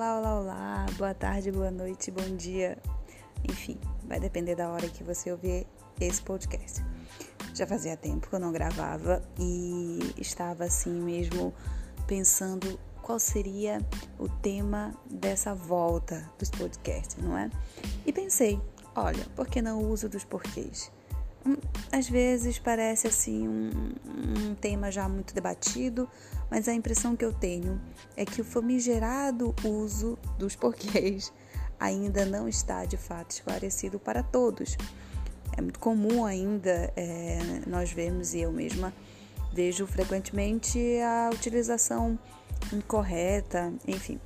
[0.00, 0.86] olá, olá, olá.
[0.96, 2.78] Boa tarde, boa noite, bom dia.
[3.46, 5.66] Enfim, vai depender da hora que você ouvir
[6.00, 6.82] esse podcast.
[7.54, 11.52] Já fazia tempo que eu não gravava e estava assim mesmo
[12.06, 13.78] pensando qual seria
[14.18, 17.50] o tema dessa volta dos podcasts, não é?
[18.06, 18.58] E pensei,
[18.96, 20.90] olha, por que não o uso dos porquês?
[21.92, 23.70] Às vezes parece assim um,
[24.50, 26.08] um, tema já muito debatido,
[26.50, 27.80] mas a impressão que eu tenho
[28.16, 31.32] é que o famigerado uso dos porquês
[31.78, 34.76] ainda não está de fato esclarecido para todos.
[35.56, 38.92] É muito comum ainda é, nós vemos, e eu mesma
[39.52, 42.18] vejo frequentemente, a utilização
[42.72, 44.20] incorreta, enfim.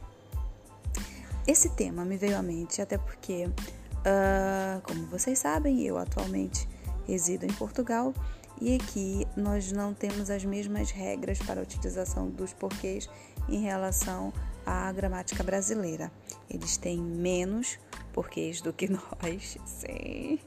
[1.47, 6.69] Esse tema me veio à mente até porque, uh, como vocês sabem, eu atualmente
[7.07, 8.15] resido em Portugal
[8.61, 13.09] e aqui nós não temos as mesmas regras para a utilização dos porquês
[13.49, 14.33] em relação
[14.65, 16.11] à gramática brasileira.
[16.49, 17.79] Eles têm menos
[18.13, 20.39] porquês do que nós, sim.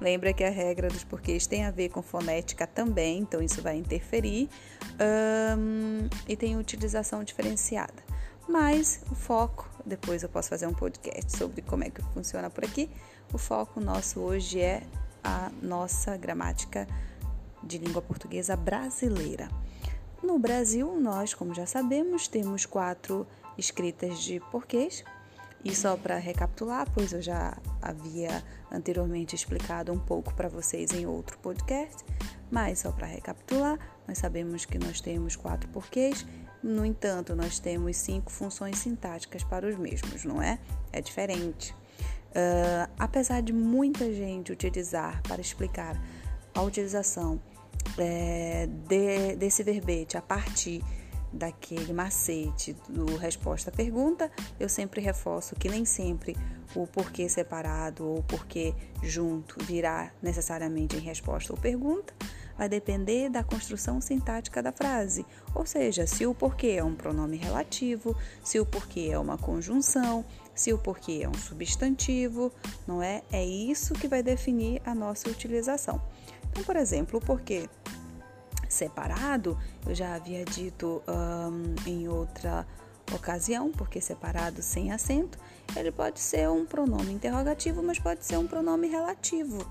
[0.00, 3.76] Lembra que a regra dos porquês tem a ver com fonética também, então isso vai
[3.76, 4.48] interferir
[5.58, 8.02] um, e tem utilização diferenciada.
[8.48, 12.64] Mas o foco, depois eu posso fazer um podcast sobre como é que funciona por
[12.64, 12.90] aqui.
[13.32, 14.82] O foco nosso hoje é
[15.22, 16.86] a nossa gramática
[17.62, 19.48] de língua portuguesa brasileira.
[20.22, 23.26] No Brasil, nós, como já sabemos, temos quatro
[23.56, 25.04] escritas de porquês.
[25.62, 31.04] E só para recapitular, pois eu já havia anteriormente explicado um pouco para vocês em
[31.04, 32.02] outro podcast,
[32.50, 36.24] mas só para recapitular, nós sabemos que nós temos quatro porquês,
[36.62, 40.58] no entanto, nós temos cinco funções sintáticas para os mesmos, não é?
[40.92, 41.74] É diferente.
[42.30, 46.00] Uh, apesar de muita gente utilizar para explicar
[46.54, 47.40] a utilização
[47.98, 50.82] é, de, desse verbete a partir
[51.32, 56.36] daquele macete do resposta à pergunta, eu sempre reforço que nem sempre
[56.74, 62.12] o porquê separado ou porquê junto virá necessariamente em resposta ou pergunta,
[62.56, 65.24] vai depender da construção sintática da frase.
[65.54, 70.24] Ou seja, se o porquê é um pronome relativo, se o porquê é uma conjunção,
[70.60, 72.52] se o porquê é um substantivo,
[72.86, 73.22] não é?
[73.32, 76.02] É isso que vai definir a nossa utilização.
[76.50, 77.66] Então, por exemplo, o porquê
[78.68, 81.02] separado, eu já havia dito
[81.86, 82.66] em outra
[83.10, 85.38] ocasião, porque separado sem acento,
[85.74, 89.66] ele pode ser um pronome interrogativo, mas pode ser um pronome relativo.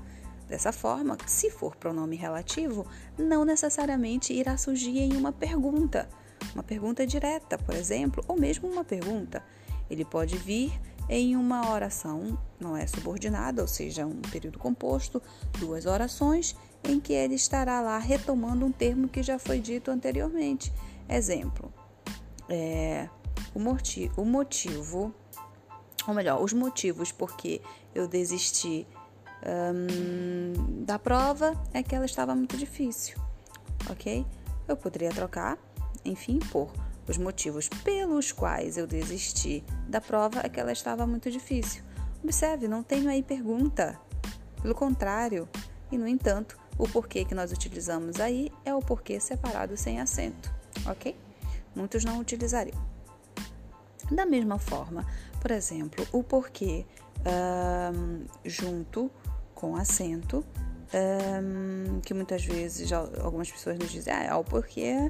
[0.48, 6.10] Dessa forma, se for pronome relativo, não necessariamente irá surgir em uma pergunta,
[6.56, 9.44] uma pergunta direta, por exemplo, ou mesmo uma pergunta.
[9.90, 10.72] Ele pode vir
[11.10, 15.22] em uma oração, não é subordinada, ou seja, um período composto,
[15.58, 20.72] duas orações, em que ele estará lá retomando um termo que já foi dito anteriormente.
[21.10, 21.74] Exemplo,
[22.48, 23.10] é,
[23.56, 25.14] o, motivo, o motivo,
[26.08, 27.60] ou melhor, os motivos porque
[27.96, 28.86] eu desisti
[29.44, 33.18] hum, da prova é que ela estava muito difícil,
[33.90, 34.24] ok?
[34.68, 35.58] Eu poderia trocar,
[36.06, 36.72] enfim, por
[37.09, 41.81] os motivos pelos quais eu desisti da prova é que ela estava muito difícil.
[42.24, 44.00] Observe, não tenho aí pergunta.
[44.62, 45.50] Pelo contrário,
[45.92, 50.53] e no entanto, o porquê que nós utilizamos aí é o porquê separado sem acento,
[50.86, 51.16] ok?
[51.75, 52.78] Muitos não utilizariam.
[54.12, 55.06] Da mesma forma,
[55.42, 56.86] por exemplo, o porquê
[57.25, 59.09] um, junto
[59.56, 60.46] com acento,
[60.94, 65.09] um, que muitas vezes algumas pessoas nos dizem, ah, é o porquê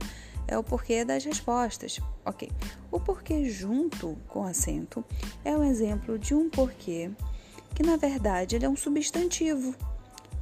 [0.49, 1.99] é o porquê das respostas.
[2.25, 2.49] Ok.
[2.91, 5.05] O porquê junto com acento
[5.45, 7.11] é um exemplo de um porquê
[7.75, 9.75] que na verdade ele é um substantivo.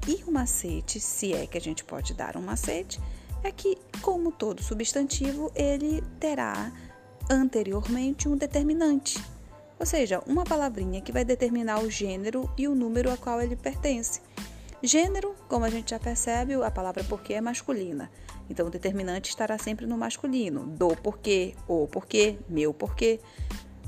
[0.07, 2.99] E o macete, se é que a gente pode dar um macete,
[3.43, 6.71] é que, como todo substantivo, ele terá
[7.29, 9.21] anteriormente um determinante.
[9.77, 13.55] Ou seja, uma palavrinha que vai determinar o gênero e o número a qual ele
[13.55, 14.21] pertence.
[14.83, 18.11] Gênero, como a gente já percebe, a palavra porquê é masculina.
[18.47, 20.67] Então, o determinante estará sempre no masculino.
[20.67, 23.19] Do porquê, o porquê, meu porquê.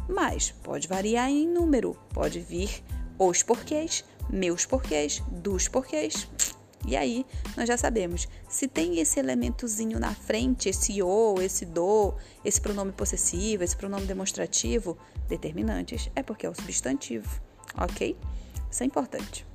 [0.07, 1.95] Mas pode variar em número.
[2.11, 2.83] Pode vir
[3.19, 6.27] os porquês, meus porquês, dos porquês.
[6.87, 7.25] E aí,
[7.55, 12.91] nós já sabemos, se tem esse elementozinho na frente, esse o, esse do, esse pronome
[12.93, 14.97] possessivo, esse pronome demonstrativo,
[15.27, 17.29] determinantes, é porque é o substantivo,
[17.77, 18.17] ok?
[18.71, 19.48] Isso é importante.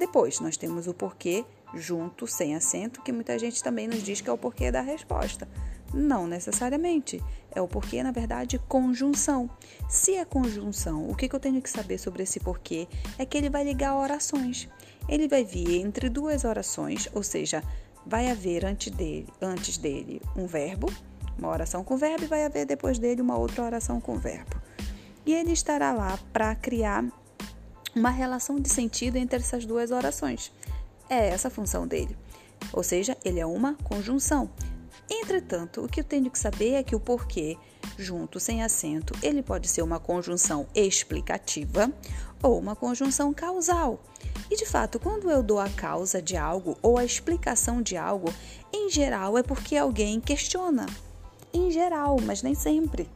[0.00, 1.44] Depois, nós temos o porquê
[1.74, 5.46] junto, sem acento, que muita gente também nos diz que é o porquê da resposta.
[5.92, 7.22] Não necessariamente.
[7.50, 9.50] É o porquê, na verdade, conjunção.
[9.90, 12.88] Se é conjunção, o que, eu tenho que saber sobre esse porquê
[13.18, 14.70] é que ele vai ligar orações.
[15.06, 17.62] Ele vai vir entre duas orações, ou seja,
[18.06, 20.90] vai haver antes dele, antes dele um verbo,
[21.38, 24.58] uma oração com verbo, e vai haver depois dele uma outra oração com verbo.
[25.26, 27.04] e ele estará lá para criar
[27.94, 30.52] uma relação de sentido entre essas duas orações.
[31.08, 32.16] É essa a função dele.
[32.72, 34.50] Ou seja, ele é uma conjunção.
[35.10, 37.58] Entretanto, o que eu tenho que saber é que o porquê,
[37.98, 41.92] junto sem acento, ele pode ser uma conjunção explicativa
[42.40, 44.00] ou uma conjunção causal.
[44.48, 48.32] E de fato, quando eu dou a causa de algo ou a explicação de algo,
[48.72, 50.86] em geral é porque alguém questiona.
[51.52, 53.08] Em geral, mas nem sempre.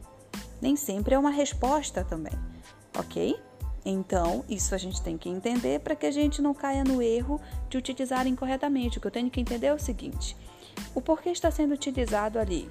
[0.61, 2.33] Nem sempre é uma resposta também,
[2.97, 3.39] ok?
[3.85, 7.39] Então, isso a gente tem que entender para que a gente não caia no erro
[7.69, 8.97] de utilizar incorretamente.
[8.97, 10.35] O que eu tenho que entender é o seguinte:
[10.95, 12.67] o porquê está sendo utilizado ali?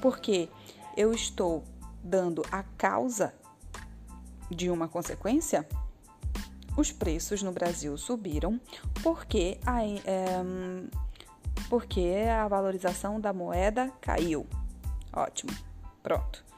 [0.00, 0.48] Porque
[0.96, 1.64] eu estou
[2.02, 3.34] dando a causa
[4.48, 5.66] de uma consequência?
[6.76, 8.60] Os preços no Brasil subiram
[9.02, 10.40] porque a, é,
[11.68, 14.46] porque a valorização da moeda caiu.
[15.12, 15.52] Ótimo,
[16.04, 16.49] pronto.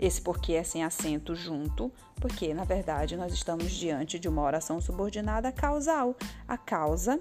[0.00, 4.80] Esse porquê é sem acento junto, porque na verdade nós estamos diante de uma oração
[4.80, 6.16] subordinada causal.
[6.48, 7.20] A causa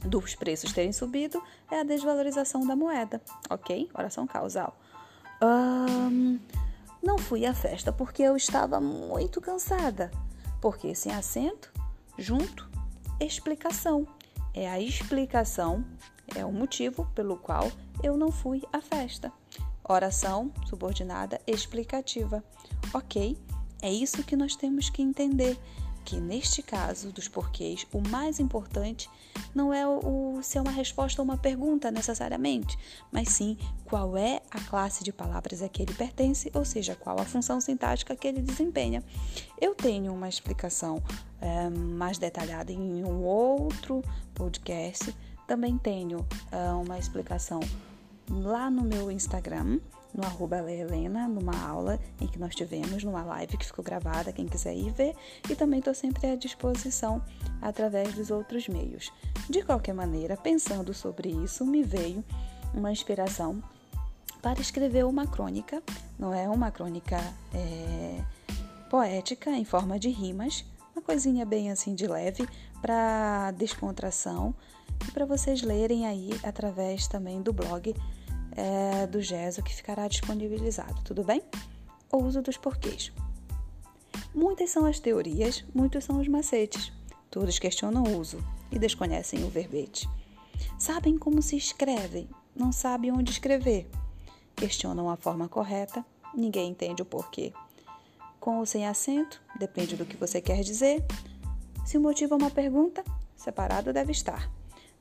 [0.00, 3.20] dos preços terem subido é a desvalorização da moeda,
[3.50, 3.90] ok?
[3.92, 4.74] Oração causal.
[5.42, 6.38] Um,
[7.02, 10.10] não fui à festa porque eu estava muito cansada.
[10.62, 11.70] Porque sem acento,
[12.16, 12.66] junto,
[13.20, 14.08] explicação.
[14.54, 15.84] É a explicação,
[16.34, 17.70] é o motivo pelo qual
[18.02, 19.30] eu não fui à festa.
[19.86, 22.42] Oração subordinada explicativa.
[22.92, 23.36] Ok,
[23.82, 25.58] é isso que nós temos que entender.
[26.04, 29.08] Que neste caso dos porquês, o mais importante
[29.54, 32.78] não é o, se é uma resposta ou uma pergunta necessariamente,
[33.10, 37.18] mas sim qual é a classe de palavras a que ele pertence, ou seja, qual
[37.18, 39.02] a função sintática que ele desempenha.
[39.58, 41.02] Eu tenho uma explicação
[41.40, 44.02] é, mais detalhada em um outro
[44.34, 45.14] podcast,
[45.46, 47.60] também tenho é, uma explicação
[48.30, 49.80] lá no meu Instagram,
[50.14, 54.46] no arroba Helena, numa aula em que nós tivemos, numa live que ficou gravada, quem
[54.46, 55.16] quiser ir ver,
[55.50, 57.22] e também estou sempre à disposição
[57.60, 59.12] através dos outros meios.
[59.50, 62.24] De qualquer maneira, pensando sobre isso, me veio
[62.72, 63.62] uma inspiração
[64.40, 65.82] para escrever uma crônica,
[66.18, 66.48] não é?
[66.48, 67.16] Uma crônica
[67.52, 68.22] é,
[68.88, 72.48] poética em forma de rimas, uma coisinha bem assim de leve
[72.80, 74.54] para descontração
[75.06, 77.94] e para vocês lerem aí através também do blog
[78.56, 81.42] é, do GESO que ficará disponibilizado, tudo bem?
[82.12, 83.12] O uso dos porquês.
[84.34, 86.92] Muitas são as teorias, muitos são os macetes.
[87.30, 88.38] Todos questionam o uso
[88.70, 90.08] e desconhecem o verbete.
[90.78, 93.88] Sabem como se escreve, não sabem onde escrever.
[94.54, 96.04] Questionam a forma correta,
[96.34, 97.52] ninguém entende o porquê.
[98.38, 101.04] Com ou sem acento, depende do que você quer dizer.
[101.84, 103.02] Se o motivo é uma pergunta,
[103.36, 104.50] separado deve estar.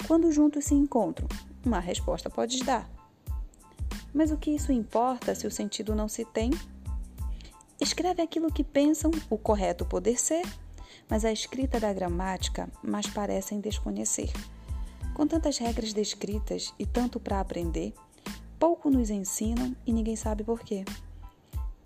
[0.07, 1.27] Quando juntos se encontram,
[1.65, 2.89] uma resposta pode dar.
[4.13, 6.51] Mas o que isso importa se o sentido não se tem?
[7.79, 10.43] Escreve aquilo que pensam o correto poder ser,
[11.09, 14.31] mas a escrita da gramática mais parecem desconhecer.
[15.13, 17.93] Com tantas regras descritas e tanto para aprender,
[18.59, 20.85] pouco nos ensinam e ninguém sabe por quê.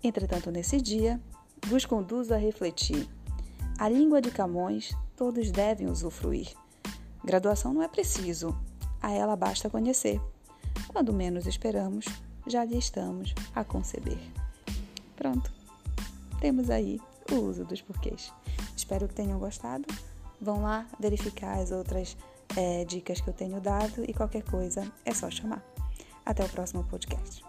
[0.02, 1.20] Entretanto, nesse dia,
[1.66, 3.08] vos conduzo a refletir.
[3.78, 6.54] A língua de Camões todos devem usufruir.
[7.24, 8.56] Graduação não é preciso,
[9.00, 10.20] a ela basta conhecer.
[10.88, 12.06] Quando menos esperamos,
[12.46, 14.18] já lhe estamos a conceber.
[15.16, 15.52] Pronto,
[16.40, 18.32] temos aí o uso dos porquês.
[18.76, 19.84] Espero que tenham gostado.
[20.40, 22.16] Vão lá verificar as outras
[22.56, 25.62] é, dicas que eu tenho dado e qualquer coisa é só chamar.
[26.24, 27.44] Até o próximo podcast.